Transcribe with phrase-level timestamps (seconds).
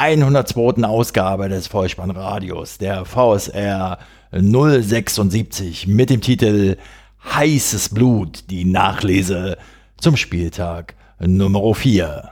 [0.00, 0.82] 102.
[0.82, 3.98] Ausgabe des Vollspannradios, der VSR
[4.32, 6.78] 076 mit dem Titel
[7.22, 9.58] Heißes Blut, die Nachlese
[9.98, 12.30] zum Spieltag Nummer 4.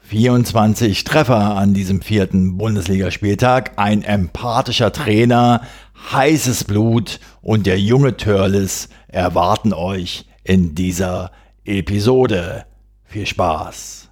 [0.00, 5.60] 24 Treffer an diesem vierten Bundesligaspieltag, ein empathischer Trainer,
[6.10, 11.30] heißes Blut und der junge Törles erwarten euch in dieser
[11.64, 12.66] Episode.
[13.04, 14.05] Viel Spaß!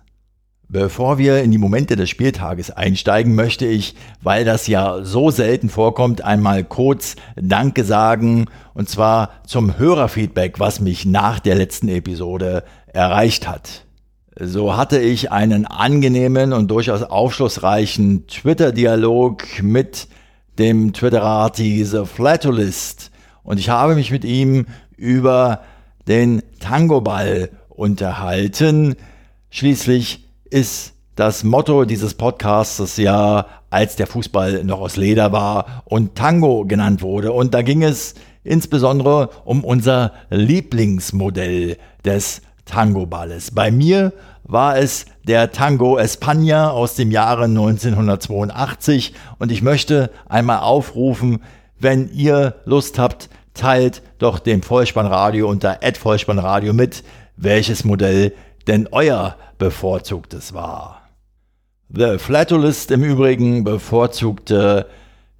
[0.68, 5.68] Bevor wir in die Momente des Spieltages einsteigen, möchte ich, weil das ja so selten
[5.68, 12.64] vorkommt, einmal kurz Danke sagen, und zwar zum Hörerfeedback, was mich nach der letzten Episode
[12.86, 13.84] erreicht hat.
[14.40, 20.08] So hatte ich einen angenehmen und durchaus aufschlussreichen Twitter-Dialog mit
[20.58, 23.12] dem Twitterati The Flatulist
[23.44, 24.66] und ich habe mich mit ihm
[24.96, 25.60] über
[26.08, 28.96] den Tango-Ball unterhalten.
[29.50, 30.23] Schließlich
[30.54, 36.64] ist das Motto dieses Podcasts ja, als der Fußball noch aus Leder war und Tango
[36.64, 37.32] genannt wurde.
[37.32, 43.50] Und da ging es insbesondere um unser Lieblingsmodell des Tango-Balles.
[43.50, 44.12] Bei mir
[44.44, 51.42] war es der Tango España aus dem Jahre 1982 und ich möchte einmal aufrufen,
[51.80, 57.02] wenn ihr Lust habt, teilt doch dem Vollspannradio unter Vollspannradio mit,
[57.36, 58.32] welches Modell
[58.68, 61.08] denn euer bevorzugtes war.
[61.88, 64.86] The Flatulist im Übrigen bevorzugte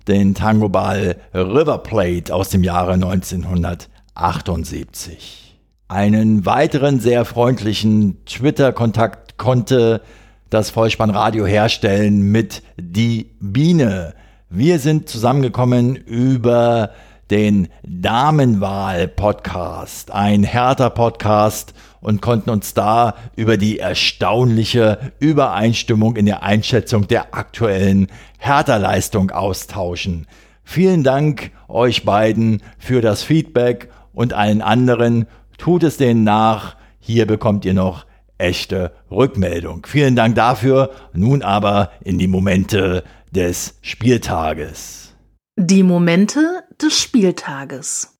[0.08, 5.58] den Tango-Ball River Plate aus dem Jahre 1978.
[5.88, 10.00] Einen weiteren sehr freundlichen Twitter-Kontakt konnte
[10.48, 14.14] das Vollspannradio herstellen mit Die Biene.
[14.48, 16.92] Wir sind zusammengekommen über
[17.30, 21.74] den Damenwahl-Podcast, ein härter Podcast
[22.04, 30.26] und konnten uns da über die erstaunliche Übereinstimmung in der Einschätzung der aktuellen Härterleistung austauschen.
[30.62, 35.26] Vielen Dank euch beiden für das Feedback und allen anderen.
[35.56, 36.76] Tut es denen nach.
[37.00, 38.04] Hier bekommt ihr noch
[38.36, 39.86] echte Rückmeldung.
[39.86, 40.90] Vielen Dank dafür.
[41.14, 45.14] Nun aber in die Momente des Spieltages.
[45.56, 48.13] Die Momente des Spieltages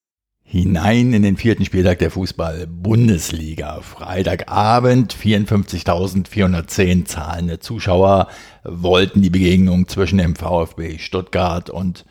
[0.54, 3.80] hinein in den vierten Spieltag der Fußball-Bundesliga.
[3.80, 8.28] Freitagabend 54.410 zahlende Zuschauer
[8.62, 12.04] wollten die Begegnung zwischen dem VfB Stuttgart und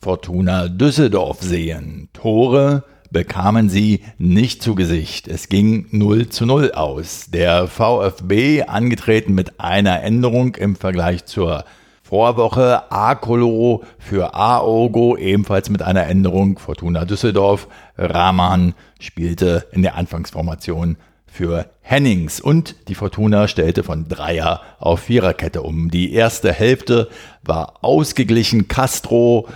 [0.00, 2.10] Fortuna Düsseldorf sehen.
[2.12, 5.26] Tore bekamen sie nicht zu Gesicht.
[5.26, 7.26] Es ging 0 zu 0 aus.
[7.32, 11.64] Der VfB, angetreten mit einer Änderung im Vergleich zur
[12.10, 16.58] Vorwoche Akolo für Aogo, ebenfalls mit einer Änderung.
[16.58, 17.68] Fortuna Düsseldorf.
[17.96, 25.62] Rahman spielte in der Anfangsformation für Hennings und die Fortuna stellte von Dreier auf Viererkette
[25.62, 25.88] um.
[25.88, 27.08] Die erste Hälfte
[27.44, 28.66] war ausgeglichen.
[28.66, 29.46] Castro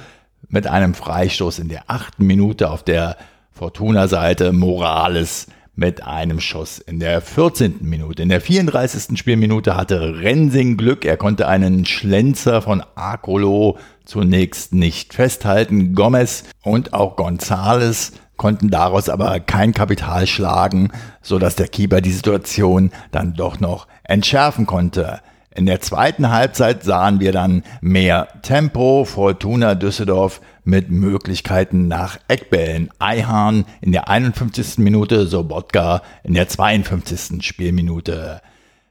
[0.48, 3.16] mit einem Freistoß in der achten Minute auf der
[3.50, 4.52] Fortuna-Seite.
[4.52, 7.78] Morales mit einem Schuss in der 14.
[7.80, 8.22] Minute.
[8.22, 9.18] In der 34.
[9.18, 11.04] Spielminute hatte Rensing Glück.
[11.04, 15.94] Er konnte einen Schlenzer von Akolo zunächst nicht festhalten.
[15.94, 20.90] Gomez und auch Gonzales konnten daraus aber kein Kapital schlagen,
[21.22, 25.20] so dass der Keeper die Situation dann doch noch entschärfen konnte.
[25.56, 29.04] In der zweiten Halbzeit sahen wir dann mehr Tempo.
[29.04, 32.90] Fortuna Düsseldorf mit Möglichkeiten nach Eckbällen.
[32.98, 34.78] Eihahn in der 51.
[34.78, 37.46] Minute, Sobotka in der 52.
[37.46, 38.40] Spielminute.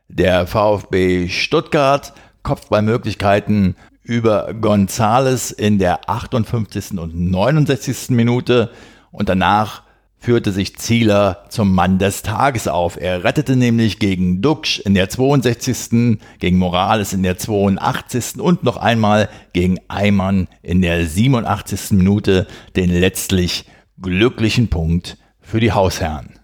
[0.08, 2.14] Der VfB Stuttgart
[2.44, 6.98] Kopfballmöglichkeiten über Gonzales in der 58.
[6.98, 8.10] und 69.
[8.10, 8.70] Minute
[9.12, 9.83] und danach
[10.24, 12.96] führte sich Zieler zum Mann des Tages auf.
[12.96, 18.40] Er rettete nämlich gegen Duxch in der 62., gegen Morales in der 82.
[18.40, 21.92] und noch einmal gegen Eimann in der 87.
[21.92, 22.48] Minute
[22.78, 23.66] den letztlich
[24.02, 26.40] glücklichen Punkt für die Hausherren.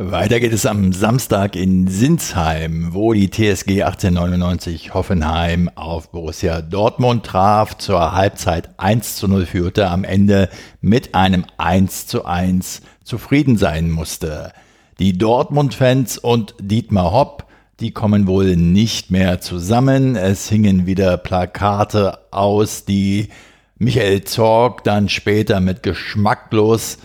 [0.00, 7.26] Weiter geht es am Samstag in Sinsheim, wo die TSG 1899 Hoffenheim auf Borussia Dortmund
[7.26, 10.50] traf, zur Halbzeit 1 zu 0 führte, am Ende
[10.80, 14.52] mit einem 1 zu 1 zufrieden sein musste.
[15.00, 17.46] Die Dortmund-Fans und Dietmar Hopp,
[17.80, 20.14] die kommen wohl nicht mehr zusammen.
[20.14, 23.30] Es hingen wieder Plakate aus, die
[23.78, 26.98] Michael Zorg dann später mit geschmacklos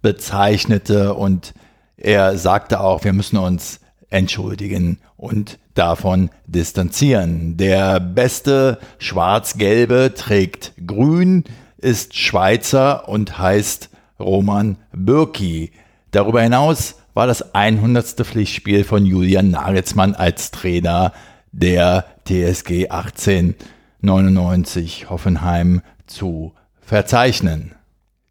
[0.00, 1.52] bezeichnete und
[1.98, 3.80] er sagte auch, wir müssen uns
[4.10, 7.56] entschuldigen und davon distanzieren.
[7.56, 11.44] Der beste Schwarz-Gelbe trägt grün,
[11.76, 15.72] ist Schweizer und heißt Roman Bürki.
[16.10, 18.24] Darüber hinaus war das 100.
[18.24, 21.12] Pflichtspiel von Julian Nagelsmann als Trainer
[21.52, 27.74] der TSG 1899 Hoffenheim zu verzeichnen.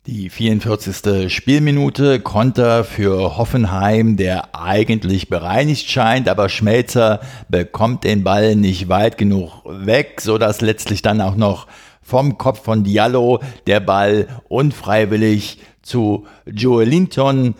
[0.10, 1.30] Die 44.
[1.30, 7.20] Spielminute Konter für Hoffenheim, der eigentlich bereinigt scheint, aber Schmelzer
[7.50, 11.68] bekommt den Ball nicht weit genug weg, so dass letztlich dann auch noch
[12.02, 17.56] vom Kopf von Diallo der Ball unfreiwillig zu Joe Linton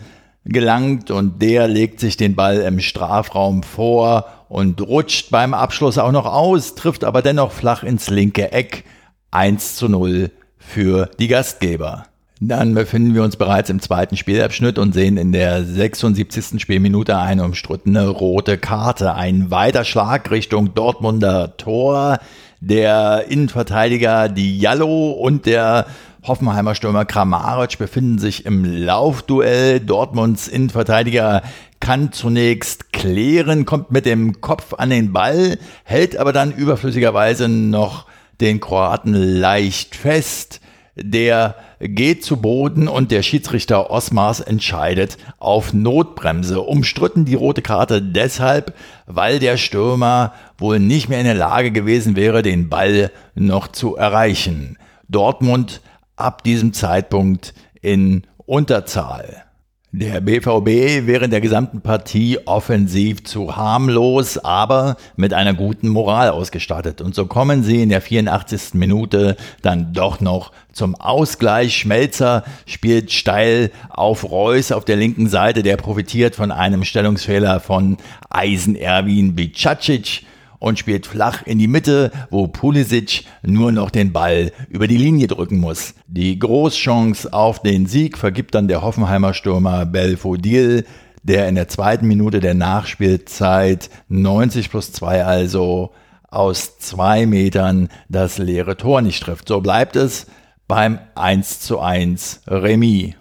[0.46, 6.12] gelangt und der legt sich den Ball im Strafraum vor und rutscht beim Abschluss auch
[6.12, 8.84] noch aus, trifft aber dennoch flach ins linke Eck.
[9.32, 12.06] 1 zu 0 für die Gastgeber.
[12.40, 16.60] Dann befinden wir uns bereits im zweiten Spielabschnitt und sehen in der 76.
[16.60, 19.14] Spielminute eine umstrittene rote Karte.
[19.14, 22.18] Ein weiter Schlag Richtung Dortmunder Tor.
[22.60, 25.86] Der Innenverteidiger Diallo und der
[26.22, 29.80] Hoffenheimer Stürmer Kramaric befinden sich im Laufduell.
[29.80, 31.42] Dortmunds Innenverteidiger
[31.80, 38.06] kann zunächst klären, kommt mit dem Kopf an den Ball, hält aber dann überflüssigerweise noch
[38.40, 40.60] den Kroaten leicht fest.
[40.94, 46.60] Der geht zu Boden und der Schiedsrichter Osmars entscheidet auf Notbremse.
[46.60, 48.74] Umstritten die rote Karte deshalb,
[49.06, 53.96] weil der Stürmer wohl nicht mehr in der Lage gewesen wäre, den Ball noch zu
[53.96, 54.76] erreichen.
[55.08, 55.80] Dortmund
[56.16, 59.44] ab diesem Zeitpunkt in Unterzahl.
[59.90, 67.00] Der BVB während der gesamten Partie offensiv zu harmlos, aber mit einer guten Moral ausgestattet.
[67.00, 68.74] Und so kommen sie in der 84.
[68.74, 71.74] Minute dann doch noch zum Ausgleich.
[71.74, 77.96] Schmelzer spielt steil auf Reus auf der linken Seite, der profitiert von einem Stellungsfehler von
[78.28, 80.26] Eisen Erwin Bicacic
[80.58, 85.26] und spielt flach in die Mitte, wo Pulisic nur noch den Ball über die Linie
[85.26, 85.94] drücken muss.
[86.06, 90.84] Die Großchance auf den Sieg vergibt dann der Hoffenheimer Stürmer Belfodil,
[91.22, 95.92] der in der zweiten Minute der Nachspielzeit 90 plus 2 also
[96.30, 99.48] aus zwei Metern das leere Tor nicht trifft.
[99.48, 100.26] So bleibt es
[100.66, 103.14] beim 1 zu 1 Remis.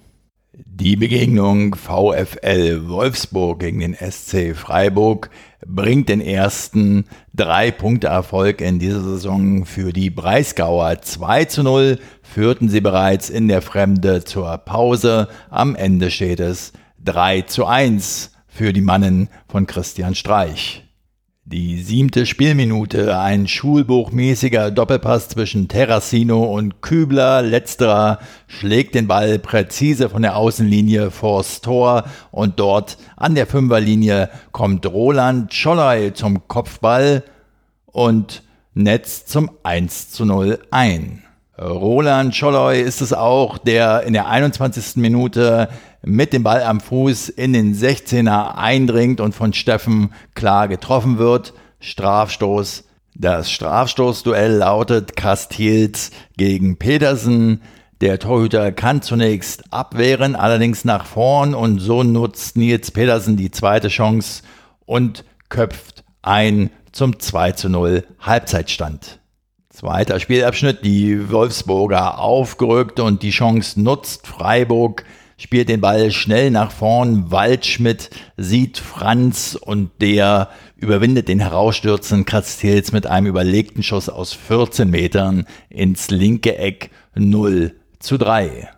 [0.53, 5.29] Die Begegnung VfL Wolfsburg gegen den SC Freiburg
[5.65, 7.06] bringt den ersten
[7.36, 11.01] Drei-Punkte-Erfolg in dieser Saison für die Breisgauer.
[11.01, 15.27] 2 zu 0 führten sie bereits in der Fremde zur Pause.
[15.50, 16.74] Am Ende steht es
[17.04, 20.86] 3 zu 1 für die Mannen von Christian Streich.
[21.49, 27.41] Die siebte Spielminute, ein schulbuchmäßiger Doppelpass zwischen Terracino und Kübler.
[27.41, 34.29] Letzterer schlägt den Ball präzise von der Außenlinie vors Tor und dort an der Fünferlinie
[34.51, 37.23] kommt Roland Scholley zum Kopfball
[37.85, 41.23] und Netz zum 1 zu 0 ein.
[41.59, 44.97] Roland Scholloy ist es auch, der in der 21.
[44.97, 45.69] Minute
[46.07, 51.54] mit dem Ball am Fuß in den 16er eindringt und von Steffen klar getroffen wird.
[51.80, 52.86] Strafstoß.
[53.13, 57.61] Das Strafstoßduell lautet Castils gegen Petersen.
[57.99, 63.87] Der Torhüter kann zunächst abwehren, allerdings nach vorn und so nutzt Nils Petersen die zweite
[63.87, 64.44] Chance
[64.85, 69.19] und köpft ein zum 2 zu 0 Halbzeitstand.
[69.69, 74.28] Zweiter Spielabschnitt, die Wolfsburger aufgerückt und die Chance nutzt.
[74.28, 75.04] Freiburg
[75.37, 77.31] spielt den Ball schnell nach vorn.
[77.31, 84.89] Waldschmidt sieht Franz und der überwindet den herausstürzenden Castells mit einem überlegten Schuss aus 14
[84.89, 88.69] Metern ins linke Eck 0 zu 3.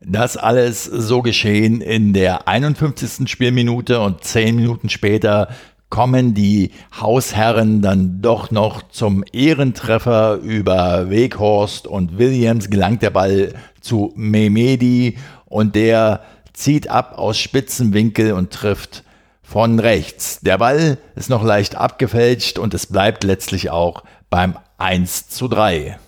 [0.00, 3.28] Das alles so geschehen in der 51.
[3.28, 5.48] Spielminute und 10 Minuten später
[5.88, 13.54] kommen die Hausherren dann doch noch zum Ehrentreffer über Weghorst und Williams gelangt der Ball
[13.80, 16.20] zu Mehmedi und der
[16.52, 19.04] zieht ab aus spitzen Winkel und trifft
[19.42, 20.40] von rechts.
[20.40, 25.98] Der Ball ist noch leicht abgefälscht und es bleibt letztlich auch beim 1 zu 3.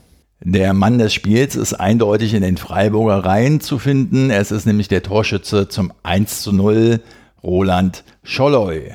[0.41, 4.31] Der Mann des Spiels ist eindeutig in den Freiburger Reihen zu finden.
[4.31, 7.01] Es ist nämlich der Torschütze zum 1 zu 0,
[7.43, 8.95] Roland Scholloy.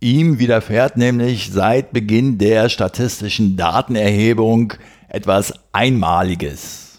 [0.00, 4.74] Ihm widerfährt nämlich seit Beginn der statistischen Datenerhebung
[5.08, 6.91] etwas Einmaliges.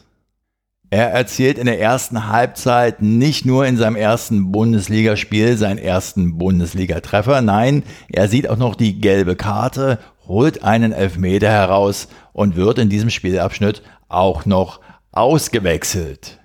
[0.94, 7.42] Er erzielt in der ersten Halbzeit nicht nur in seinem ersten Bundesligaspiel seinen ersten Bundesligatreffer,
[7.42, 9.98] nein, er sieht auch noch die gelbe Karte,
[10.28, 14.82] holt einen Elfmeter heraus und wird in diesem Spielabschnitt auch noch
[15.12, 16.40] ausgewechselt.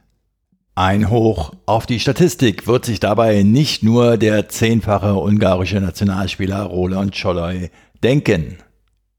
[0.74, 7.14] Ein Hoch auf die Statistik wird sich dabei nicht nur der zehnfache ungarische Nationalspieler Roland
[7.14, 7.68] Scholloy
[8.02, 8.56] denken.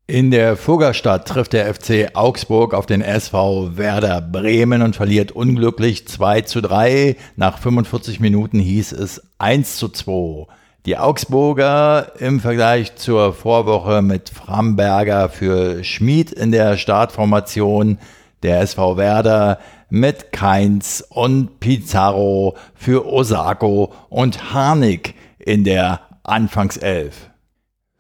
[0.10, 6.08] In der Fuggerstadt trifft der FC Augsburg auf den SV Werder Bremen und verliert unglücklich
[6.08, 7.16] 2 zu 3.
[7.36, 10.48] Nach 45 Minuten hieß es 1 zu 2.
[10.88, 18.00] Die Augsburger im Vergleich zur Vorwoche mit Framberger für Schmid in der Startformation,
[18.42, 19.60] der SV Werder
[19.92, 27.29] mit Keins und Pizarro für Osako und Harnik in der Anfangself.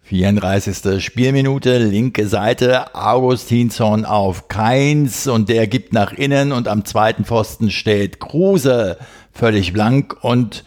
[0.09, 1.03] 34.
[1.03, 7.69] Spielminute, linke Seite, Augustinsson auf Keins und der gibt nach innen und am zweiten Pfosten
[7.69, 8.97] steht Kruse
[9.31, 10.63] völlig blank und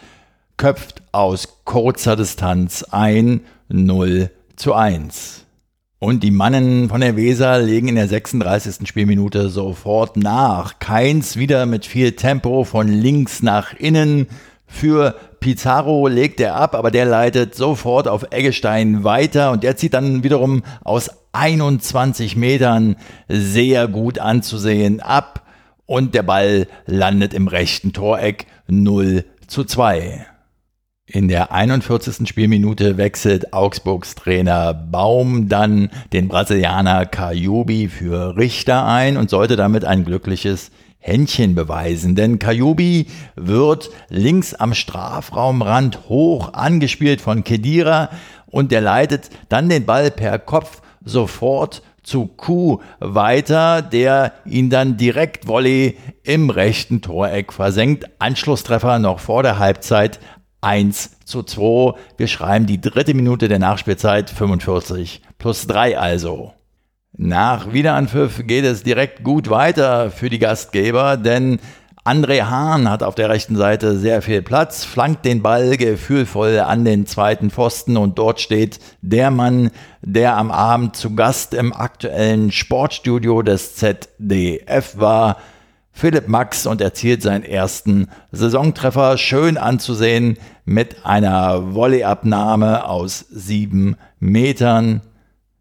[0.59, 5.45] köpft aus kurzer Distanz ein 0 zu 1.
[5.99, 8.87] Und die Mannen von der Weser legen in der 36.
[8.87, 10.79] Spielminute sofort nach.
[10.79, 14.29] Keins wieder mit viel Tempo von links nach innen
[14.73, 19.93] für Pizarro legt er ab, aber der leitet sofort auf Eggestein weiter und der zieht
[19.95, 22.97] dann wiederum aus 21 Metern
[23.29, 25.47] sehr gut anzusehen ab
[25.85, 30.27] und der Ball landet im rechten Toreck 0 zu 2.
[31.05, 32.27] In der 41.
[32.27, 39.85] Spielminute wechselt Augsburgs Trainer Baum dann den Brasilianer Kajubi für Richter ein und sollte damit
[39.85, 40.71] ein glückliches
[41.05, 48.09] Händchen beweisen, denn Kajubi wird links am Strafraumrand hoch angespielt von Kedira
[48.47, 54.97] und der leitet dann den Ball per Kopf sofort zu Kuh weiter, der ihn dann
[54.97, 58.07] direkt Volley im rechten Toreck versenkt.
[58.21, 60.21] Anschlusstreffer noch vor der Halbzeit
[60.61, 61.95] 1 zu 2.
[62.17, 66.53] Wir schreiben die dritte Minute der Nachspielzeit 45 plus 3 also.
[67.15, 71.59] Nach Wiederanpfiff geht es direkt gut weiter für die Gastgeber, denn
[72.05, 76.85] André Hahn hat auf der rechten Seite sehr viel Platz, flankt den Ball gefühlvoll an
[76.85, 82.51] den zweiten Pfosten und dort steht der Mann, der am Abend zu Gast im aktuellen
[82.51, 85.37] Sportstudio des ZDF war,
[85.93, 95.03] Philipp Max und erzielt seinen ersten Saisontreffer, schön anzusehen mit einer Volleyabnahme aus sieben Metern.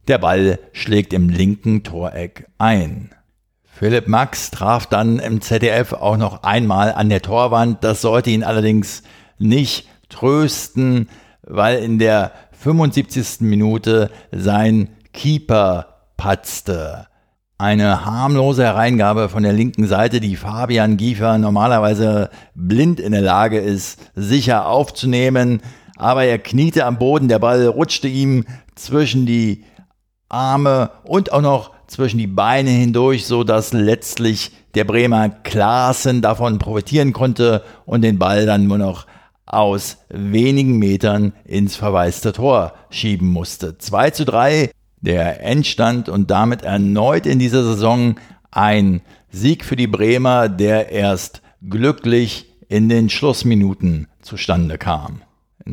[0.08, 3.12] Der Ball schlägt im linken Toreck ein.
[3.64, 7.84] Philipp Max traf dann im ZDF auch noch einmal an der Torwand.
[7.84, 9.04] Das sollte ihn allerdings
[9.40, 11.10] nicht trösten,
[11.42, 13.42] weil in der 75.
[13.42, 17.08] Minute sein Keeper patzte.
[17.58, 23.60] Eine harmlose Hereingabe von der linken Seite, die Fabian Giefer normalerweise blind in der Lage
[23.60, 25.62] ist, sicher aufzunehmen.
[25.96, 29.64] Aber er kniete am Boden, der Ball rutschte ihm zwischen die
[30.32, 36.58] Arme und auch noch zwischen die Beine hindurch, so dass letztlich der Bremer Klaassen davon
[36.58, 39.06] profitieren konnte und den Ball dann nur noch
[39.46, 43.78] aus wenigen Metern ins verwaiste Tor schieben musste.
[43.78, 44.72] 2 zu 3
[45.02, 48.16] der Endstand und damit erneut in dieser Saison
[48.52, 55.22] ein Sieg für die Bremer, der erst glücklich in den Schlussminuten zustande kam.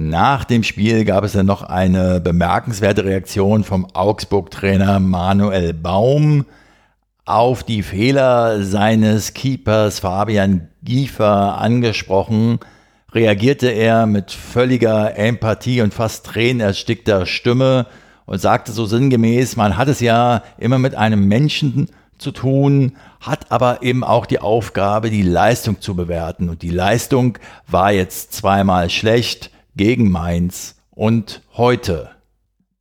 [0.00, 6.44] Nach dem Spiel gab es dann noch eine bemerkenswerte Reaktion vom Augsburg-Trainer Manuel Baum
[7.24, 12.60] auf die Fehler seines Keepers Fabian Giefer angesprochen,
[13.10, 17.86] reagierte er mit völliger Empathie und fast tränenerstickter Stimme
[18.24, 21.88] und sagte so sinngemäß, man hat es ja immer mit einem Menschen
[22.18, 26.50] zu tun, hat aber eben auch die Aufgabe, die Leistung zu bewerten.
[26.50, 27.36] Und die Leistung
[27.66, 32.10] war jetzt zweimal schlecht, gegen Mainz und heute.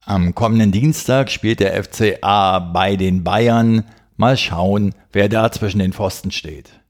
[0.04, 3.86] Am kommenden Dienstag spielt der FCA bei den Bayern.
[4.18, 6.82] Mal schauen, wer da zwischen den Pfosten steht.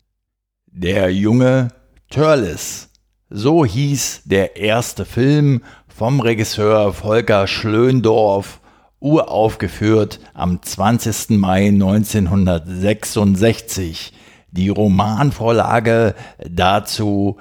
[0.66, 1.68] Der junge
[2.10, 2.90] Törles.
[3.30, 8.62] So hieß der erste Film vom Regisseur Volker Schlöndorff,
[9.00, 11.32] uraufgeführt am 20.
[11.32, 14.14] Mai 1966.
[14.52, 16.16] Die Romanvorlage
[16.50, 17.36] dazu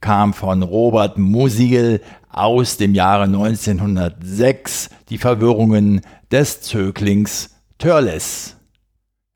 [0.00, 2.00] kam von Robert Musil
[2.30, 8.56] aus dem Jahre 1906, die Verwirrungen des Zöglings Törles.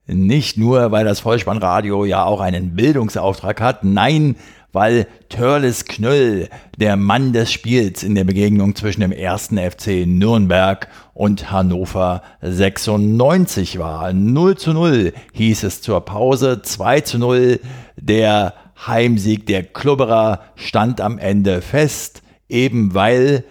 [0.07, 4.37] Nicht nur, weil das Vollspannradio ja auch einen Bildungsauftrag hat, nein,
[4.73, 10.89] weil Törles Knöll der Mann des Spiels in der Begegnung zwischen dem ersten FC Nürnberg
[11.15, 14.13] und Hannover 96 war.
[14.13, 17.61] 0 zu 0 hieß es zur Pause, 2 zu 0
[17.97, 18.55] der
[18.87, 23.45] Heimsieg der Klubberer stand am Ende fest, eben weil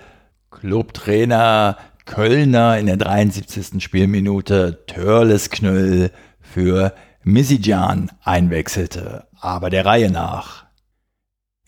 [0.50, 3.81] Clubtrainer Kölner in der 73.
[3.81, 6.11] Spielminute Törles Knöll
[6.41, 10.65] für Misijan einwechselte, aber der Reihe nach.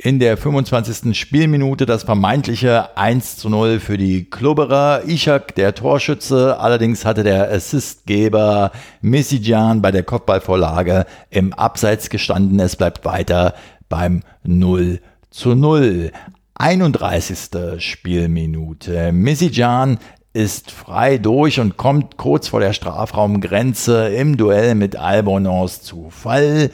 [0.06, 1.18] In der 25.
[1.18, 5.04] Spielminute das vermeintliche 1 zu 0 für die Klubberer.
[5.08, 12.60] Ishak, der Torschütze, allerdings hatte der Assistgeber Misijan bei der Kopfballvorlage im Abseits gestanden.
[12.60, 13.54] Es bleibt weiter
[13.88, 16.12] beim 0 zu 0.
[16.56, 17.82] 31.
[17.82, 19.14] Spielminute.
[19.14, 20.00] Misijan
[20.34, 26.72] ist frei durch und kommt kurz vor der Strafraumgrenze im Duell mit Albonos zu Fall.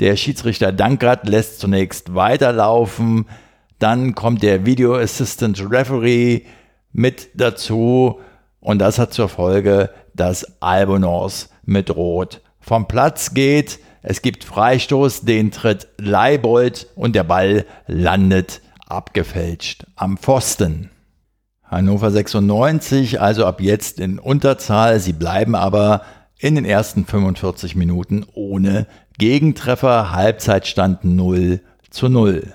[0.00, 3.26] Der Schiedsrichter Dankert lässt zunächst weiterlaufen.
[3.78, 6.42] Dann kommt der Video Assistant Referee
[6.92, 8.20] mit dazu.
[8.60, 13.80] Und das hat zur Folge, dass Albonos mit Rot vom Platz geht.
[14.02, 20.90] Es gibt Freistoß, den tritt Leibold und der Ball landet abgefälscht am Pfosten.
[21.64, 25.00] Hannover 96, also ab jetzt in Unterzahl.
[25.00, 26.02] Sie bleiben aber
[26.38, 28.86] in den ersten 45 Minuten ohne
[29.18, 31.60] Gegentreffer, Halbzeitstand 0
[31.90, 32.52] zu 0.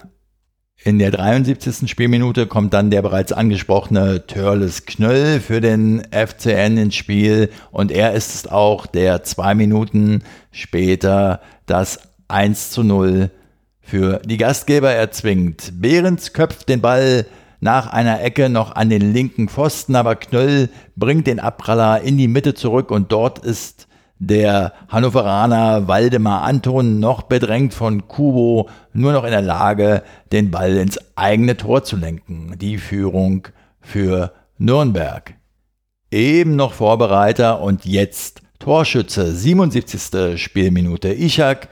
[0.81, 1.89] In der 73.
[1.91, 8.13] Spielminute kommt dann der bereits angesprochene Törles Knöll für den FCN ins Spiel und er
[8.13, 13.29] ist es auch, der zwei Minuten später das 1 zu 0
[13.81, 15.81] für die Gastgeber erzwingt.
[15.81, 17.25] Behrens köpft den Ball
[17.59, 22.29] nach einer Ecke noch an den linken Pfosten, aber Knöll bringt den Abpraller in die
[22.29, 23.87] Mitte zurück und dort ist
[24.27, 30.77] der Hannoveraner Waldemar Anton noch bedrängt von Kubo nur noch in der Lage, den Ball
[30.77, 32.55] ins eigene Tor zu lenken.
[32.59, 33.47] Die Führung
[33.81, 35.33] für Nürnberg.
[36.11, 40.41] Eben noch Vorbereiter und jetzt Torschütze, 77.
[40.41, 41.13] Spielminute.
[41.13, 41.67] Ichak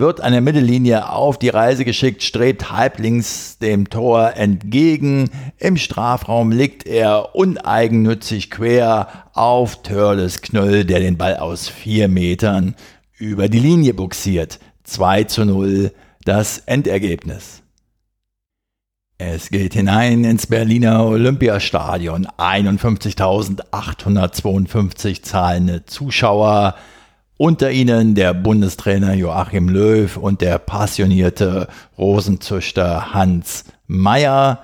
[0.00, 5.30] wird an der Mittellinie auf die Reise geschickt, strebt halblinks dem Tor entgegen.
[5.58, 12.74] Im Strafraum liegt er uneigennützig quer auf Törles Knöll, der den Ball aus vier Metern
[13.16, 14.58] über die Linie buxiert.
[14.82, 15.92] 2 zu 0
[16.24, 17.62] das Endergebnis.
[19.18, 22.26] Es geht hinein ins Berliner Olympiastadion.
[22.38, 26.74] 51.852 zahlende Zuschauer.
[27.40, 34.62] Unter ihnen der Bundestrainer Joachim Löw und der passionierte Rosenzüchter Hans Meyer.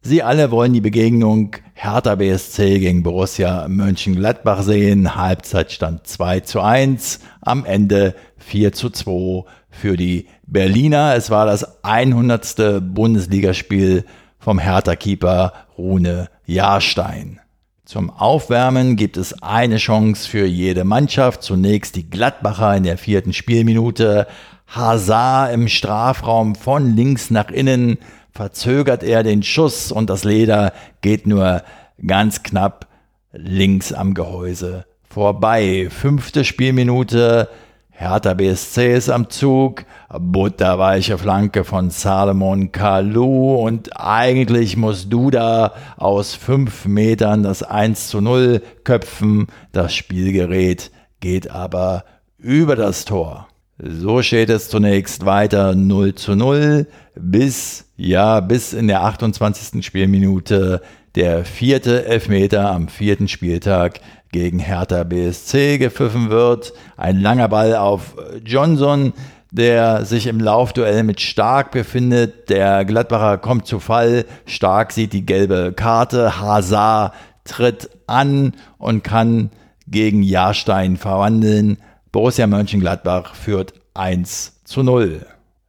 [0.00, 5.14] Sie alle wollen die Begegnung Hertha BSC gegen Borussia Mönchengladbach sehen.
[5.14, 11.16] Halbzeitstand 2 zu 1, am Ende 4 zu 2 für die Berliner.
[11.16, 12.94] Es war das 100.
[12.94, 14.06] Bundesligaspiel
[14.38, 17.40] vom Hertha-Keeper Rune Jahrstein.
[17.86, 21.44] Zum Aufwärmen gibt es eine Chance für jede Mannschaft.
[21.44, 24.26] Zunächst die Gladbacher in der vierten Spielminute.
[24.66, 27.98] Hazard im Strafraum von links nach innen
[28.32, 31.62] verzögert er den Schuss und das Leder geht nur
[32.04, 32.88] ganz knapp
[33.32, 35.86] links am Gehäuse vorbei.
[35.88, 37.48] Fünfte Spielminute.
[37.98, 39.86] Hertha BSC ist am Zug,
[40.20, 48.20] butterweiche Flanke von Salomon Kalou und eigentlich muss Duda aus fünf Metern das 1 zu
[48.20, 49.46] 0 köpfen.
[49.72, 52.04] Das Spielgerät geht aber
[52.36, 53.48] über das Tor.
[53.78, 59.82] So steht es zunächst weiter 0 zu 0 bis, ja, bis in der 28.
[59.82, 60.82] Spielminute
[61.14, 64.00] der vierte Elfmeter am vierten Spieltag
[64.36, 66.74] gegen Hertha BSC gepfiffen wird.
[66.98, 69.14] Ein langer Ball auf Johnson,
[69.50, 72.50] der sich im Laufduell mit Stark befindet.
[72.50, 74.26] Der Gladbacher kommt zu Fall.
[74.44, 76.38] Stark sieht die gelbe Karte.
[76.38, 79.50] Hazard tritt an und kann
[79.88, 81.78] gegen Jahrstein verwandeln.
[82.12, 85.24] Borussia Mönchengladbach führt 1 zu 0.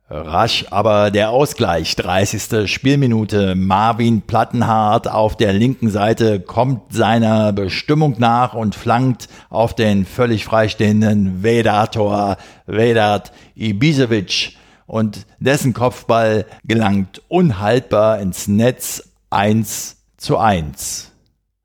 [0.10, 2.72] Rasch aber der Ausgleich, 30.
[2.72, 3.56] Spielminute.
[3.56, 10.46] Marvin Plattenhardt auf der linken Seite kommt seiner Bestimmung nach und flankt auf den völlig
[10.46, 21.12] freistehenden Vedator Vedat Ibisevic und dessen Kopfball gelangt unhaltbar ins Netz 1 zu 1.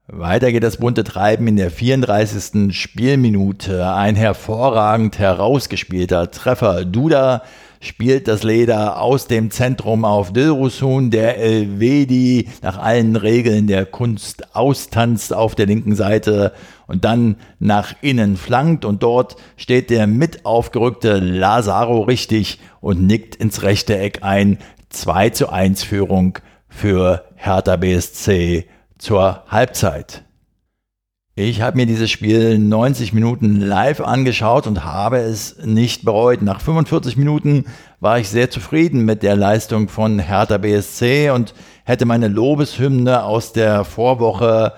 [0.08, 2.76] Weiter geht das bunte Treiben in der 34.
[2.76, 3.94] Spielminute.
[3.94, 6.84] Ein hervorragend herausgespielter Treffer.
[6.84, 7.42] Duda
[7.82, 14.54] spielt das Leder aus dem Zentrum auf Dilrusun, der Elvedi nach allen Regeln der Kunst
[14.54, 16.52] austanzt auf der linken Seite
[16.86, 23.34] und dann nach innen flankt und dort steht der mit aufgerückte Lazaro richtig und nickt
[23.34, 24.58] ins rechte Eck ein.
[24.90, 28.66] 2 zu 1 Führung für Hertha BSC
[28.98, 30.22] zur Halbzeit.
[31.34, 36.42] Ich habe mir dieses Spiel 90 Minuten live angeschaut und habe es nicht bereut.
[36.42, 37.64] Nach 45 Minuten
[38.00, 43.54] war ich sehr zufrieden mit der Leistung von Hertha BSC und hätte meine Lobeshymne aus
[43.54, 44.74] der Vorwoche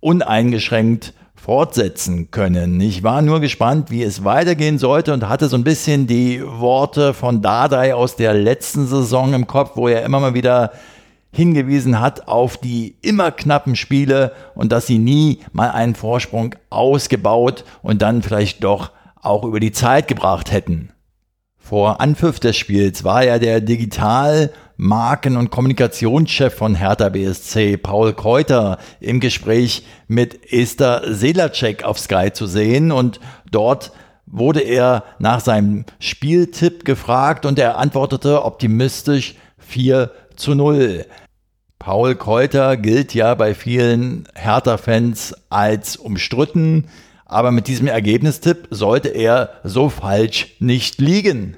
[0.00, 2.80] uneingeschränkt fortsetzen können.
[2.80, 7.12] Ich war nur gespannt, wie es weitergehen sollte und hatte so ein bisschen die Worte
[7.12, 10.72] von Dardai aus der letzten Saison im Kopf, wo er immer mal wieder
[11.32, 17.64] hingewiesen hat auf die immer knappen Spiele und dass sie nie mal einen Vorsprung ausgebaut
[17.82, 18.90] und dann vielleicht doch
[19.20, 20.90] auch über die Zeit gebracht hätten.
[21.58, 28.14] Vor Anpfiff des Spiels war ja der Digital-, Marken- und Kommunikationschef von Hertha BSC, Paul
[28.14, 33.92] Keuter, im Gespräch mit Esther Selacek auf Sky zu sehen und dort
[34.24, 41.04] wurde er nach seinem Spieltipp gefragt und er antwortete optimistisch 4 zu 0.
[41.78, 46.88] Paul Keuter gilt ja bei vielen Hertha-Fans als umstritten,
[47.26, 51.56] aber mit diesem Ergebnistipp sollte er so falsch nicht liegen.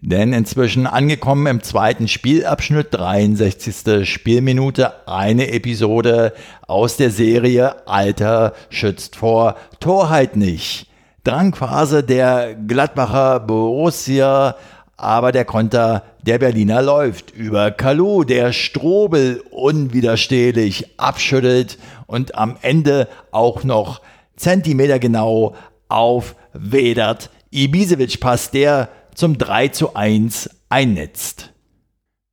[0.00, 4.08] Denn inzwischen angekommen im zweiten Spielabschnitt, 63.
[4.08, 6.32] Spielminute, eine Episode
[6.66, 10.88] aus der Serie Alter schützt vor Torheit nicht.
[11.24, 14.54] Drangphase der Gladbacher Borussia,
[14.96, 23.08] aber der Konter der Berliner läuft über Kalu, der Strobel unwiderstehlich abschüttelt und am Ende
[23.30, 24.00] auch noch
[24.36, 25.54] zentimetergenau
[25.88, 31.52] auf Vedat Ibisevic passt, der zum 3 zu 1 einnetzt.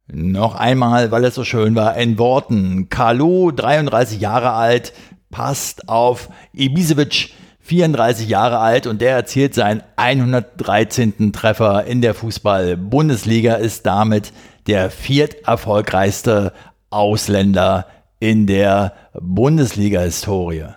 [0.08, 2.90] Noch einmal, weil es so schön war, in Worten.
[2.90, 4.94] Kalu, 33 Jahre alt,
[5.32, 7.30] passt auf Ibisevic,
[7.64, 11.34] 34 Jahre alt und der erzielt seinen 113.
[11.34, 14.32] Treffer in der Fußball-Bundesliga, ist damit
[14.68, 16.54] der vierterfolgreichste
[16.90, 17.88] Ausländer
[18.20, 20.68] in der Bundesliga-Historie.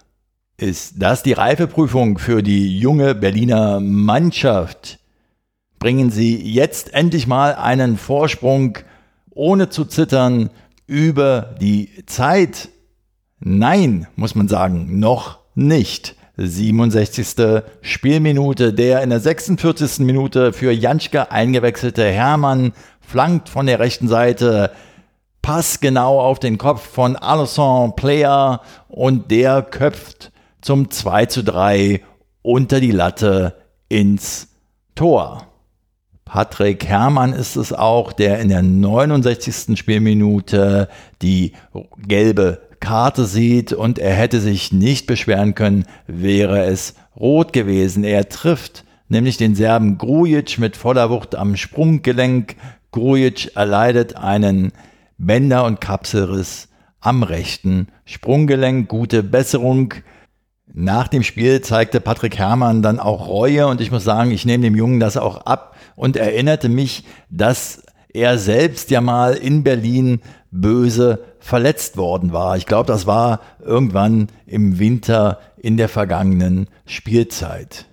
[0.57, 4.99] Ist das die Reifeprüfung für die junge Berliner Mannschaft?
[5.79, 8.79] bringen Sie jetzt endlich mal einen Vorsprung
[9.31, 10.51] ohne zu zittern
[10.87, 12.71] über die Zeit?
[13.39, 16.17] Nein, muss man sagen, noch nicht.
[16.37, 17.63] 67.
[17.81, 18.73] Spielminute.
[18.73, 20.01] Der in der 46.
[20.01, 24.73] Minute für Janschke eingewechselte Hermann flankt von der rechten Seite.
[25.43, 32.03] Pass genau auf den Kopf von Alison Player und der köpft zum 2 zu 3
[32.43, 33.55] unter die Latte
[33.89, 34.49] ins
[34.95, 35.47] Tor.
[36.25, 39.79] Patrick Herrmann ist es auch, der in der 69.
[39.79, 40.89] Spielminute
[41.23, 41.53] die
[41.97, 48.05] gelbe Karte sieht und er hätte sich nicht beschweren können, wäre es rot gewesen.
[48.05, 52.55] Er trifft nämlich den Serben Grujic mit voller Wucht am Sprunggelenk.
[52.93, 54.71] Grujic erleidet einen
[55.19, 56.69] Bänder- und Kapselriss
[57.01, 58.89] am rechten Sprunggelenk.
[58.89, 59.95] Gute Besserung.
[60.73, 64.63] Nach dem Spiel zeigte Patrick Herrmann dann auch Reue und ich muss sagen, ich nehme
[64.63, 67.83] dem Jungen das auch ab und erinnerte mich, dass
[68.15, 70.21] er selbst ja mal in Berlin
[70.61, 72.57] böse verletzt worden war.
[72.57, 77.87] Ich glaube, das war irgendwann im Winter in der vergangenen Spielzeit.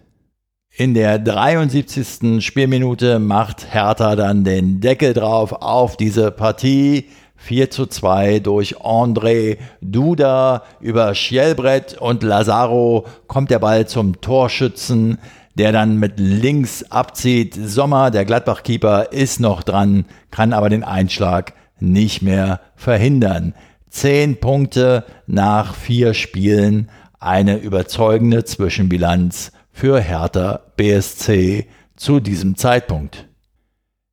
[0.75, 2.43] In der 73.
[2.43, 7.09] Spielminute macht Hertha dann den Deckel drauf auf diese Partie.
[7.35, 15.19] 4 zu 2 durch André Duda über Schielbrett und Lazaro kommt der Ball zum Torschützen,
[15.55, 17.53] der dann mit links abzieht.
[17.53, 23.53] Sommer, der Gladbach-Keeper, ist noch dran, kann aber den Einschlag nicht mehr verhindern.
[23.89, 33.27] Zehn Punkte nach vier Spielen, eine überzeugende Zwischenbilanz für Hertha BSC zu diesem Zeitpunkt.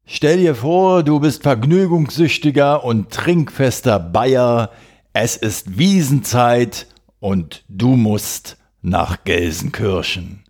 [0.04, 4.70] Stell dir vor, du bist vergnügungssüchtiger und trinkfester Bayer,
[5.12, 6.86] es ist Wiesenzeit
[7.20, 10.44] und du musst nach Gelsenkirchen.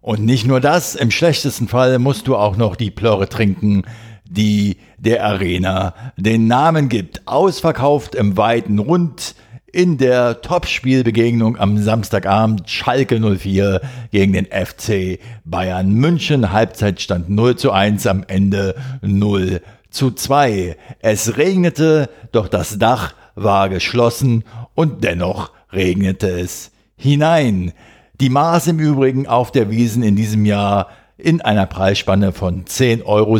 [0.00, 3.82] Und nicht nur das, im schlechtesten Fall musst du auch noch die Plörre trinken,
[4.30, 7.26] die der Arena den Namen gibt.
[7.26, 9.34] Ausverkauft im weiten Rund,
[9.76, 16.50] in der Topspielbegegnung am Samstagabend Schalke 04 gegen den FC Bayern München.
[16.50, 19.60] Halbzeitstand 0 zu 1, am Ende 0
[19.90, 20.76] zu 2.
[21.00, 27.72] Es regnete, doch das Dach war geschlossen und dennoch regnete es hinein.
[28.18, 33.04] Die Maß im Übrigen auf der Wiesen in diesem Jahr in einer Preisspanne von 10,70
[33.06, 33.38] Euro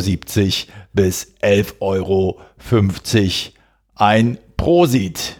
[0.93, 2.39] bis 11,50 Euro
[3.95, 5.39] ein Prosit.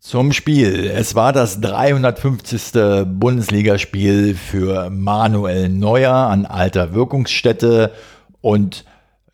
[0.00, 0.90] Zum Spiel.
[0.92, 3.06] Es war das 350.
[3.06, 7.92] Bundesligaspiel für Manuel Neuer an alter Wirkungsstätte
[8.40, 8.84] und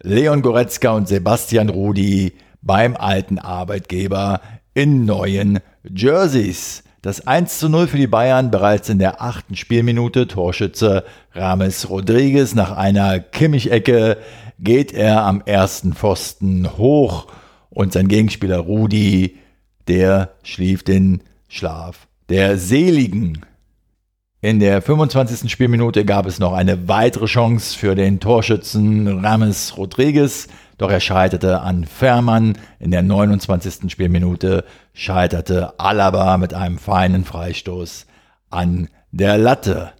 [0.03, 4.43] Leon Goretzka und Sebastian Rudi beim alten Arbeitgeber
[4.75, 6.85] in neuen Jerseys.
[7.09, 10.29] Das 1 zu 0 für die Bayern bereits in der achten Spielminute.
[10.29, 14.19] Torschütze Rames Rodriguez nach einer Kimmich-Ecke
[14.59, 17.29] geht er am ersten Pfosten hoch
[17.71, 19.39] und sein Gegenspieler Rudi
[19.87, 23.41] der schlief den Schlaf der Seligen.
[24.43, 25.51] In der 25.
[25.51, 31.61] Spielminute gab es noch eine weitere Chance für den Torschützen Rames Rodriguez, doch er scheiterte
[31.61, 32.57] an Fährmann.
[32.79, 33.91] In der 29.
[33.91, 34.65] Spielminute
[34.95, 38.07] scheiterte Alaba mit einem feinen Freistoß
[38.49, 39.93] an der Latte.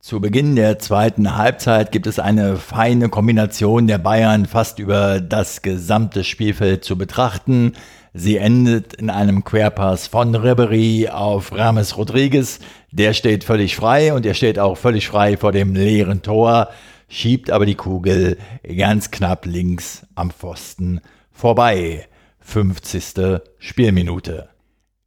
[0.00, 5.62] Zu Beginn der zweiten Halbzeit gibt es eine feine Kombination der Bayern fast über das
[5.62, 7.72] gesamte Spielfeld zu betrachten.
[8.16, 12.60] Sie endet in einem Querpass von Ribery auf Rames Rodriguez.
[12.92, 16.68] Der steht völlig frei und er steht auch völlig frei vor dem leeren Tor,
[17.08, 21.00] schiebt aber die Kugel ganz knapp links am Pfosten
[21.32, 22.06] vorbei.
[22.38, 23.40] 50.
[23.58, 24.48] Spielminute.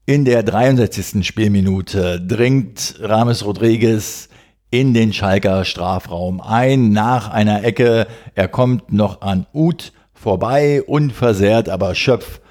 [0.05, 1.25] In der 63.
[1.25, 4.27] Spielminute dringt Rames Rodriguez
[4.69, 8.07] in den Schalker Strafraum ein nach einer Ecke.
[8.35, 12.41] Er kommt noch an Uth vorbei, unversehrt, aber Schöpf,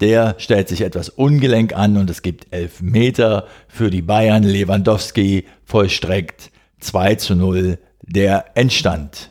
[0.00, 4.42] der stellt sich etwas ungelenk an und es gibt elf Meter für die Bayern.
[4.42, 9.30] Lewandowski vollstreckt 2 zu 0 der Endstand.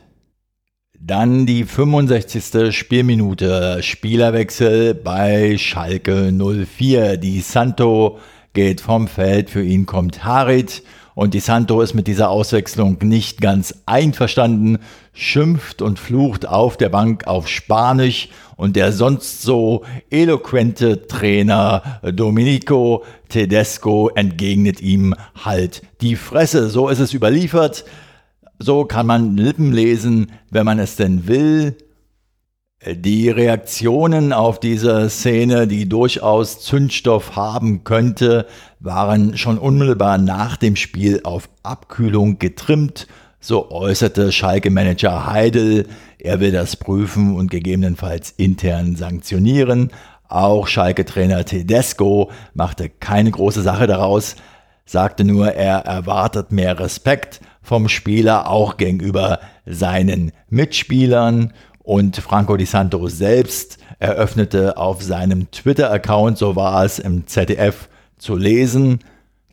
[1.00, 2.76] Dann die 65.
[2.76, 3.82] Spielminute.
[3.82, 7.18] Spielerwechsel bei Schalke 04.
[7.18, 8.20] Die Santo
[8.54, 9.50] geht vom Feld.
[9.50, 10.84] Für ihn kommt Harit
[11.20, 14.78] und Di Santo ist mit dieser Auswechslung nicht ganz einverstanden,
[15.12, 23.04] schimpft und flucht auf der Bank auf Spanisch und der sonst so eloquente Trainer Domenico
[23.28, 26.70] Tedesco entgegnet ihm halt die Fresse.
[26.70, 27.84] So ist es überliefert.
[28.58, 31.76] So kann man Lippen lesen, wenn man es denn will.
[32.86, 38.48] Die Reaktionen auf diese Szene, die durchaus Zündstoff haben könnte,
[38.80, 43.08] waren schon unmittelbar nach dem Spiel auf Abkühlung getrimmt.
[43.42, 45.88] So äußerte Schalke-Manager Heidel,
[46.20, 49.92] er will das prüfen und gegebenenfalls intern sanktionieren.
[50.30, 54.38] Auch Schalke-Trainer Tedesco machte keine große Sache daraus,
[54.86, 61.54] sagte nur, er erwartet mehr Respekt vom Spieler auch gegenüber seinen Mitspielern
[61.90, 68.36] und Franco Di Santo selbst eröffnete auf seinem Twitter-Account, so war es im ZDF zu
[68.36, 69.00] lesen,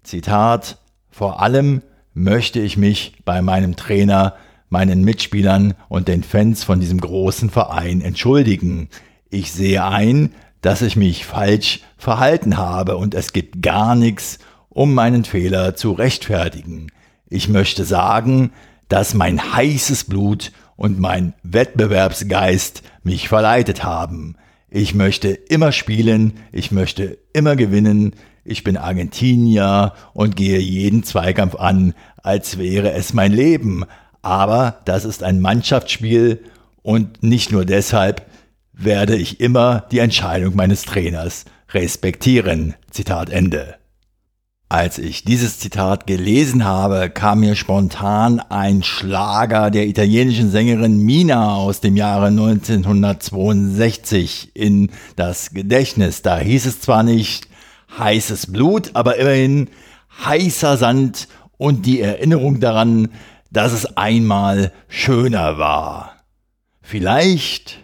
[0.02, 0.76] Zitat,
[1.10, 1.80] vor allem
[2.12, 4.34] möchte ich mich bei meinem Trainer,
[4.68, 8.90] meinen Mitspielern und den Fans von diesem großen Verein entschuldigen.
[9.30, 14.92] Ich sehe ein, dass ich mich falsch verhalten habe und es gibt gar nichts, um
[14.92, 16.92] meinen Fehler zu rechtfertigen.
[17.30, 18.52] Ich möchte sagen,
[18.90, 24.36] dass mein heißes Blut und mein Wettbewerbsgeist mich verleitet haben.
[24.68, 31.56] Ich möchte immer spielen, ich möchte immer gewinnen, ich bin Argentinier und gehe jeden Zweikampf
[31.56, 33.84] an, als wäre es mein Leben.
[34.22, 36.44] Aber das ist ein Mannschaftsspiel
[36.82, 38.26] und nicht nur deshalb
[38.72, 42.74] werde ich immer die Entscheidung meines Trainers respektieren.
[42.90, 43.76] Zitat Ende.
[44.68, 51.54] Als ich dieses Zitat gelesen habe, kam mir spontan ein Schlager der italienischen Sängerin Mina
[51.54, 56.22] aus dem Jahre 1962 in das Gedächtnis.
[56.22, 57.46] Da hieß es zwar nicht
[57.96, 59.68] heißes Blut, aber immerhin
[60.24, 63.10] heißer Sand und die Erinnerung daran,
[63.52, 66.16] dass es einmal schöner war.
[66.82, 67.78] Vielleicht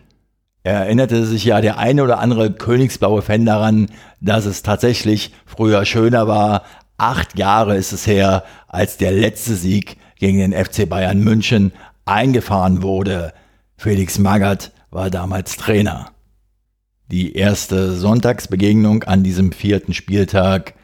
[0.64, 3.88] erinnerte sich ja der eine oder andere königsblaue Fan daran,
[4.20, 6.62] dass es tatsächlich früher schöner war.
[6.96, 11.72] Acht Jahre ist es her, als der letzte Sieg gegen den FC Bayern München
[12.04, 13.32] eingefahren wurde.
[13.76, 16.10] Felix Magath war damals Trainer.
[17.10, 20.74] Die erste Sonntagsbegegnung an diesem vierten Spieltag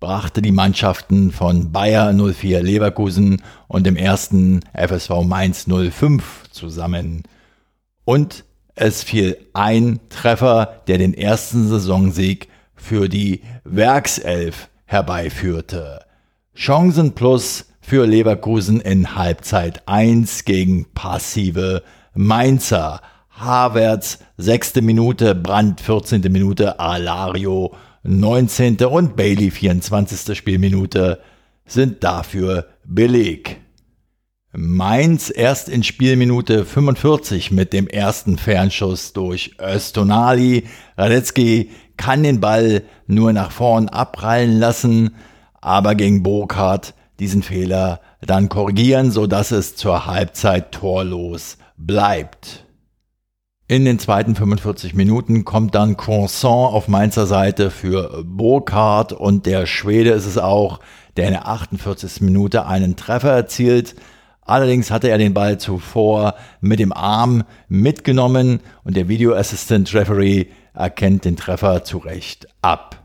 [0.00, 7.22] brachte die Mannschaften von Bayer 04 Leverkusen und dem ersten FSV Mainz 05 zusammen.
[8.04, 8.44] Und
[8.80, 16.00] es fiel ein Treffer, der den ersten Saisonsieg für die Werkself herbeiführte.
[16.56, 21.82] Chancen plus für Leverkusen in Halbzeit 1 gegen passive
[22.14, 23.02] Mainzer.
[23.28, 26.22] Havertz, sechste Minute, Brandt, 14.
[26.32, 28.78] Minute, Alario, 19.
[28.86, 30.36] und Bailey, 24.
[30.36, 31.20] Spielminute
[31.66, 33.59] sind dafür Beleg.
[34.52, 40.64] Mainz erst in Spielminute 45 mit dem ersten Fernschuss durch Östonali.
[40.96, 45.14] Radetzky kann den Ball nur nach vorn abprallen lassen,
[45.60, 52.66] aber gegen Burkhardt diesen Fehler dann korrigieren, sodass es zur Halbzeit torlos bleibt.
[53.68, 59.66] In den zweiten 45 Minuten kommt dann Croissant auf Mainzer Seite für Burkhardt und der
[59.66, 60.80] Schwede ist es auch,
[61.16, 62.20] der in der 48.
[62.20, 63.94] Minute einen Treffer erzielt.
[64.50, 70.46] Allerdings hatte er den Ball zuvor mit dem Arm mitgenommen und der Video Assistant Referee
[70.74, 73.00] erkennt den Treffer zu Recht ab.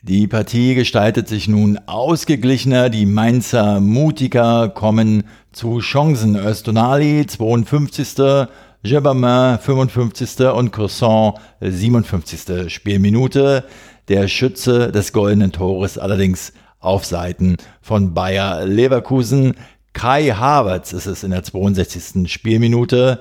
[0.00, 2.88] Die Partie gestaltet sich nun ausgeglichener.
[2.88, 6.34] Die Mainzer Mutiker kommen zu Chancen.
[6.34, 8.46] Östonali 52.
[8.82, 10.46] Jebermain 55.
[10.46, 12.72] und Coursant 57.
[12.72, 13.64] Spielminute.
[14.08, 19.54] Der Schütze des goldenen Tores allerdings auf Seiten von Bayer Leverkusen.
[19.94, 22.30] Kai Havertz ist es in der 62.
[22.30, 23.20] Spielminute.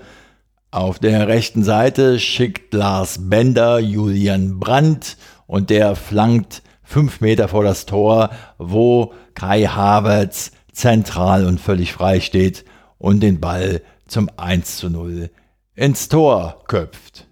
[0.71, 5.15] Auf der rechten Seite schickt Lars Bender Julian Brandt
[5.47, 12.19] und der flankt fünf Meter vor das Tor, wo Kai Havertz zentral und völlig frei
[12.19, 12.65] steht
[12.97, 15.29] und den Ball zum 1 zu 0
[15.75, 17.27] ins Tor köpft.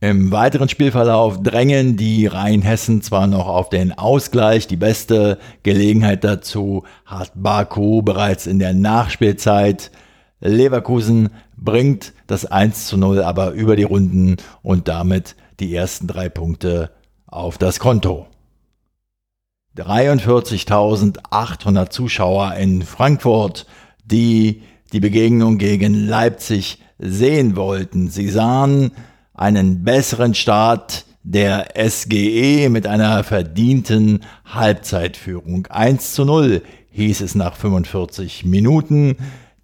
[0.00, 6.84] Im weiteren Spielverlauf drängen die Rheinhessen zwar noch auf den Ausgleich, die beste Gelegenheit dazu
[7.04, 9.90] hat Baku bereits in der Nachspielzeit.
[10.40, 16.28] Leverkusen bringt das 1 zu 0 aber über die Runden und damit die ersten drei
[16.28, 16.92] Punkte
[17.26, 18.28] auf das Konto.
[19.76, 23.66] 43.800 Zuschauer in Frankfurt,
[24.04, 28.10] die die Begegnung gegen Leipzig sehen wollten.
[28.10, 28.92] Sie sahen
[29.38, 35.66] einen besseren Start der SGE mit einer verdienten Halbzeitführung.
[35.66, 39.16] 1 zu 0 hieß es nach 45 Minuten.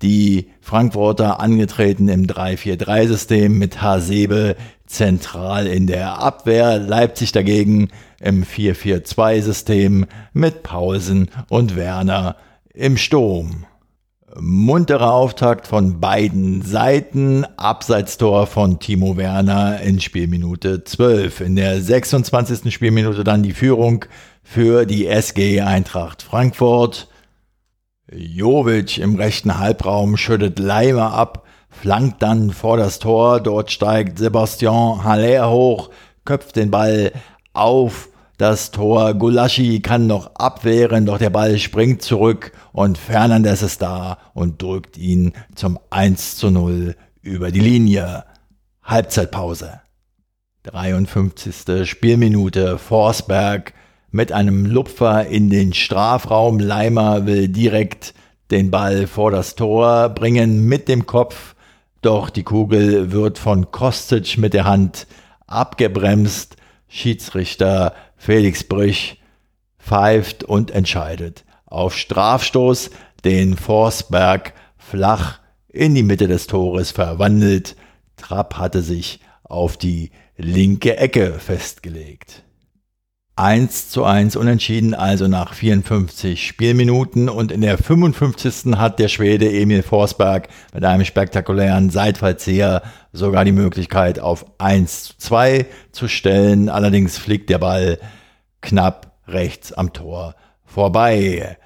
[0.03, 4.57] Die Frankfurter angetreten im 3-4-3-System mit Hasebe
[4.87, 7.89] zentral in der Abwehr, Leipzig dagegen
[8.21, 12.37] im 4-4-2-System mit Pausen und Werner
[12.75, 13.67] im Sturm.
[14.41, 17.45] Munterer Auftakt von beiden Seiten.
[17.57, 21.41] Abseitstor von Timo Werner in Spielminute 12.
[21.41, 22.75] In der 26.
[22.75, 24.07] Spielminute dann die Führung
[24.43, 27.09] für die SG Eintracht Frankfurt.
[28.13, 33.41] Jovic im rechten Halbraum schüttet Leimer ab, flankt dann vor das Tor.
[33.41, 35.91] Dort steigt Sebastian Haller hoch,
[36.25, 37.13] köpft den Ball
[37.53, 39.15] auf das Tor.
[39.15, 44.97] Gulaschi kann noch abwehren, doch der Ball springt zurück und Fernandes ist da und drückt
[44.99, 48.25] ihn zum 1 zu 0 über die Linie.
[48.83, 49.81] Halbzeitpause.
[50.65, 51.89] 53.
[51.89, 52.79] Spielminute.
[52.79, 53.75] Forsberg
[54.11, 56.59] mit einem Lupfer in den Strafraum.
[56.59, 58.15] Leimer will direkt
[58.51, 61.55] den Ball vor das Tor bringen mit dem Kopf,
[62.03, 65.07] doch die Kugel wird von Kostic mit der Hand
[65.47, 66.57] abgebremst.
[66.87, 67.95] Schiedsrichter
[68.25, 69.19] Felix Brüch
[69.79, 72.89] pfeift und entscheidet auf Strafstoß,
[73.23, 77.77] den Forsberg flach in die Mitte des Tores verwandelt.
[78.17, 82.44] Trapp hatte sich auf die linke Ecke festgelegt.
[83.37, 87.29] 1 zu 1 unentschieden, also nach 54 Spielminuten.
[87.29, 88.77] Und in der 55.
[88.77, 95.19] hat der Schwede Emil Forsberg mit einem spektakulären Seitfallzieher sogar die Möglichkeit auf 1 zu
[95.19, 96.69] 2 zu stellen.
[96.69, 97.99] Allerdings fliegt der Ball
[98.61, 101.57] knapp rechts am Tor vorbei.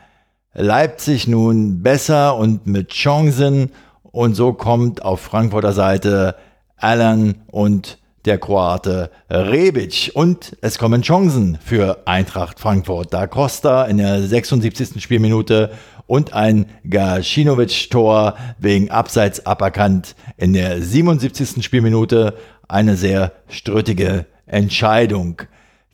[0.55, 6.35] Leipzig nun besser und mit Chancen und so kommt auf Frankfurter Seite
[6.77, 7.99] Allen und
[8.29, 10.13] der Kroate Rebic.
[10.15, 13.13] Und es kommen Chancen für Eintracht Frankfurt.
[13.13, 15.03] Da Costa in der 76.
[15.03, 15.73] Spielminute
[16.07, 21.65] und ein Gacinovic-Tor wegen Abseits aberkannt in der 77.
[21.65, 22.35] Spielminute.
[22.69, 25.43] Eine sehr strittige Entscheidung.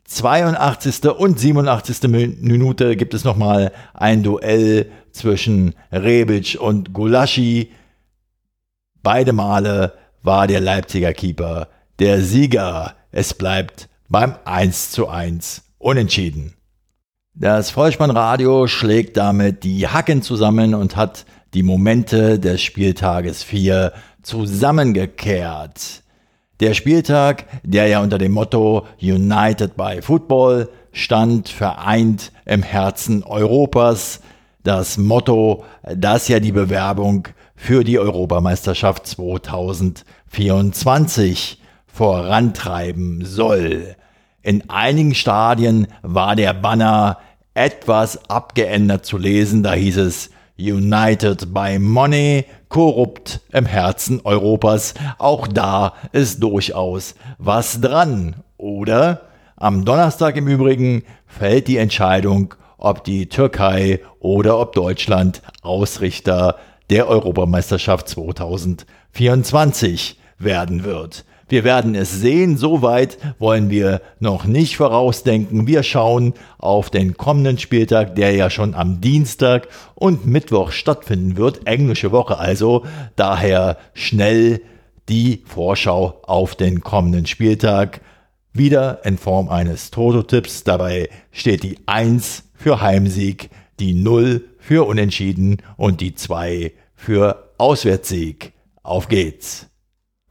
[0.07, 1.07] 82.
[1.17, 2.03] und 87.
[2.09, 7.71] Minute gibt es nochmal ein Duell zwischen Rebic und Gulaschi.
[9.03, 12.95] Beide Male war der Leipziger Keeper der Sieger.
[13.11, 16.55] Es bleibt beim 1 zu 1 unentschieden.
[17.35, 26.05] Das Vollspannradio schlägt damit die Hacken zusammen und hat die Momente des Spieltages 4 zusammengekehrt.
[26.61, 34.21] Der Spieltag, der ja unter dem Motto United by Football stand, vereint im Herzen Europas.
[34.63, 37.27] Das Motto, das ja die Bewerbung
[37.57, 41.59] für die Europameisterschaft 2024
[41.95, 43.95] vorantreiben soll.
[44.43, 47.19] In einigen Stadien war der Banner
[47.55, 54.95] etwas abgeändert zu lesen, da hieß es United by Money, korrupt im Herzen Europas.
[55.19, 59.29] Auch da ist durchaus was dran, oder?
[59.57, 66.57] Am Donnerstag im Übrigen fällt die Entscheidung, ob die Türkei oder ob Deutschland Ausrichter
[66.91, 71.25] der Europameisterschaft 2024 werden wird.
[71.49, 72.57] Wir werden es sehen.
[72.57, 75.67] Soweit wollen wir noch nicht vorausdenken.
[75.67, 81.67] Wir schauen auf den kommenden Spieltag, der ja schon am Dienstag und Mittwoch stattfinden wird.
[81.67, 82.85] Englische Woche also.
[83.17, 84.63] Daher schnell
[85.09, 88.01] die Vorschau auf den kommenden Spieltag.
[88.53, 90.65] Wieder in Form eines Toto-Tipps.
[90.65, 98.53] Dabei steht die 1 für Heimsieg, die 0 für Unentschieden und die 2 für Auswärtssieg.
[98.83, 99.67] Auf geht's.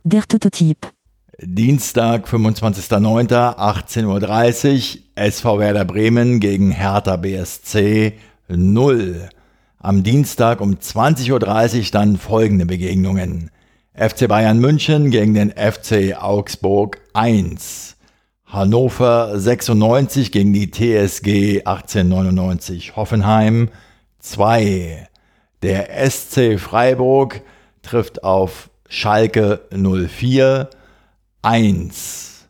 [0.03, 0.91] Der Tototyp.
[1.41, 8.13] Dienstag, 25.09., 18.30 Uhr, SV Werder Bremen gegen Hertha BSC
[8.47, 9.29] 0.
[9.79, 13.49] Am Dienstag um 20.30 Uhr dann folgende Begegnungen.
[13.95, 17.97] FC Bayern München gegen den FC Augsburg 1.
[18.45, 23.69] Hannover 96 gegen die TSG 1899 Hoffenheim
[24.19, 25.07] 2.
[25.63, 27.41] Der SC Freiburg
[27.81, 30.69] trifft auf Schalke 04
[31.43, 32.47] 1.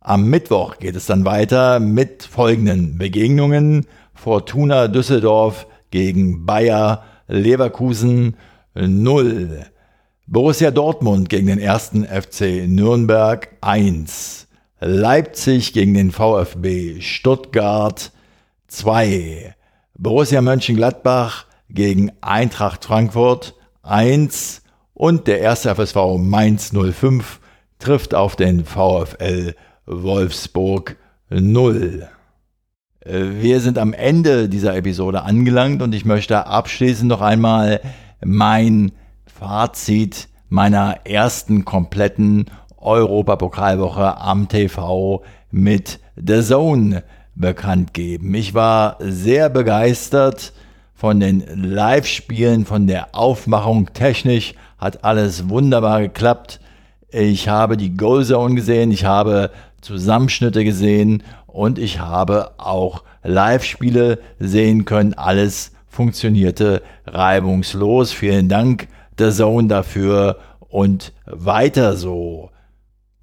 [0.00, 3.86] Am Mittwoch geht es dann weiter mit folgenden Begegnungen.
[4.14, 8.38] Fortuna Düsseldorf gegen Bayer Leverkusen
[8.74, 9.66] 0.
[10.26, 14.48] Borussia Dortmund gegen den ersten FC Nürnberg 1.
[14.80, 18.12] Leipzig gegen den VfB Stuttgart
[18.68, 19.54] 2.
[19.98, 24.62] Borussia Mönchengladbach gegen Eintracht Frankfurt 1
[24.94, 27.40] und der erste FSV Mainz 05
[27.78, 29.54] trifft auf den VfL
[29.86, 30.96] Wolfsburg
[31.30, 32.08] 0.
[33.04, 37.80] Wir sind am Ende dieser Episode angelangt und ich möchte abschließend noch einmal
[38.24, 38.92] mein
[39.26, 42.46] Fazit meiner ersten kompletten
[42.78, 47.04] Europapokalwoche am TV mit The Zone
[47.34, 48.34] bekannt geben.
[48.34, 50.52] Ich war sehr begeistert
[50.94, 53.92] von den Live-Spielen, von der Aufmachung.
[53.92, 56.60] Technisch hat alles wunderbar geklappt.
[57.10, 59.50] Ich habe die Goal Zone gesehen, ich habe
[59.80, 65.14] Zusammenschnitte gesehen und ich habe auch Live-Spiele sehen können.
[65.14, 68.12] Alles funktionierte reibungslos.
[68.12, 68.88] Vielen Dank
[69.18, 72.50] The Zone dafür und weiter so.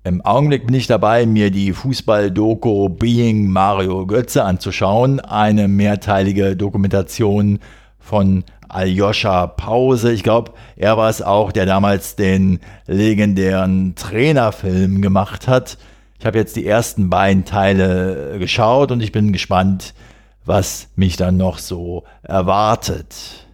[0.06, 7.60] Im Augenblick bin ich dabei, mir die Fußball-Doku Being Mario Götze anzuschauen, eine mehrteilige Dokumentation
[8.04, 10.12] von Aljoscha Pause.
[10.12, 15.78] Ich glaube, er war es auch, der damals den legendären Trainerfilm gemacht hat.
[16.20, 19.94] Ich habe jetzt die ersten beiden Teile geschaut und ich bin gespannt,
[20.46, 23.48] was mich dann noch so erwartet.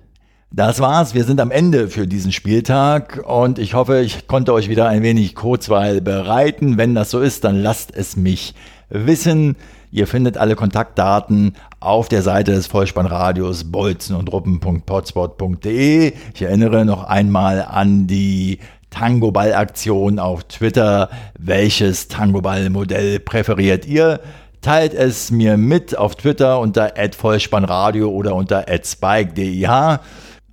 [0.52, 1.14] Das war's.
[1.14, 5.04] Wir sind am Ende für diesen Spieltag und ich hoffe, ich konnte euch wieder ein
[5.04, 6.78] wenig Kurzweil bereiten.
[6.78, 8.56] Wenn das so ist, dann lasst es mich
[8.90, 9.56] wissen.
[9.92, 16.14] Ihr findet alle Kontaktdaten auf der Seite des Vollspannradios bolzen und ruppen.potspot.de.
[16.34, 18.60] Ich erinnere noch einmal an die
[18.92, 21.10] Tango-Ball-Aktion auf Twitter.
[21.40, 24.20] Welches Tango-Ball-Modell präferiert ihr?
[24.62, 29.68] Teilt es mir mit auf Twitter unter @vollspannradio oder unter @spike.dih.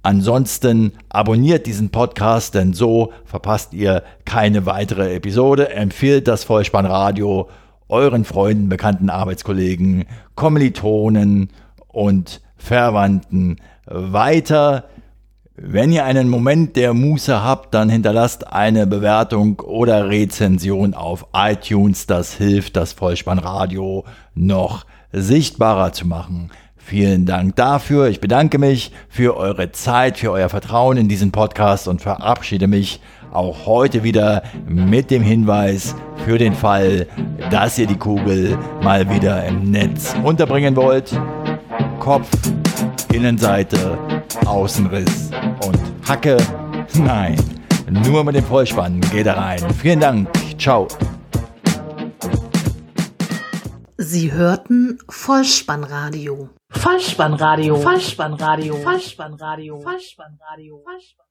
[0.02, 5.70] Ansonsten abonniert diesen Podcast, denn so verpasst ihr keine weitere Episode.
[5.70, 7.48] Empfehlt das Vollspannradio
[7.88, 11.50] euren Freunden, bekannten Arbeitskollegen, Kommilitonen
[11.88, 13.56] und Verwandten
[13.86, 14.84] weiter.
[15.54, 22.06] Wenn ihr einen Moment der Muße habt, dann hinterlasst eine Bewertung oder Rezension auf iTunes.
[22.06, 26.50] Das hilft, das Vollspannradio noch sichtbarer zu machen.
[26.76, 28.08] Vielen Dank dafür.
[28.08, 33.00] Ich bedanke mich für eure Zeit, für euer Vertrauen in diesen Podcast und verabschiede mich
[33.36, 37.06] auch heute wieder mit dem Hinweis für den Fall,
[37.50, 41.18] dass ihr die Kugel mal wieder im Netz unterbringen wollt.
[42.00, 42.28] Kopf,
[43.12, 43.98] Innenseite,
[44.44, 45.30] Außenriss
[45.64, 45.78] und
[46.08, 46.36] Hacke.
[46.94, 47.36] Nein,
[48.06, 49.60] nur mit dem Vollspann geht er rein.
[49.80, 50.28] Vielen Dank.
[50.58, 50.88] Ciao.
[53.98, 56.50] Sie hörten Vollspannradio.
[56.70, 57.76] Vollspannradio.
[57.76, 58.76] Vollspannradio.
[58.76, 59.80] Vollspannradio.
[59.80, 60.80] Vollspannradio.
[60.82, 61.25] Vollspannradio.